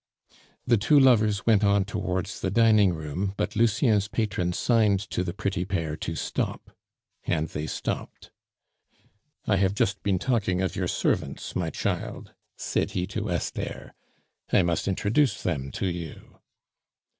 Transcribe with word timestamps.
The 0.65 0.77
two 0.79 0.99
lovers 0.99 1.45
went 1.45 1.63
on 1.63 1.85
towards 1.85 2.41
the 2.41 2.49
dining 2.49 2.91
room, 2.91 3.35
but 3.37 3.55
Lucien's 3.55 4.07
patron 4.07 4.51
signed 4.51 4.99
to 5.11 5.23
the 5.23 5.31
pretty 5.31 5.63
pair 5.63 5.95
to 5.97 6.15
stop. 6.15 6.75
And 7.25 7.49
they 7.49 7.67
stopped. 7.67 8.31
"I 9.45 9.57
have 9.57 9.75
just 9.75 10.01
been 10.01 10.17
talking 10.17 10.59
of 10.59 10.75
your 10.75 10.87
servants, 10.87 11.55
my 11.55 11.69
child," 11.69 12.33
said 12.57 12.93
he 12.93 13.05
to 13.13 13.29
Esther. 13.29 13.93
"I 14.51 14.63
must 14.63 14.87
introduce 14.87 15.43
them 15.43 15.69
to 15.73 15.85
you." 15.85 16.39